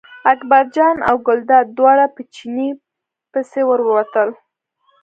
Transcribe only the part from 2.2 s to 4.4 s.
چیني پسې ور ووتل.